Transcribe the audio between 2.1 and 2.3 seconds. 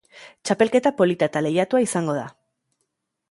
da.